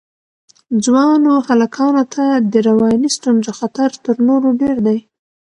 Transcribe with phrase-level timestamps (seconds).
[0.83, 4.97] ځوانو هلکانو ته د رواني ستونزو خطر تر نورو ډېر دی.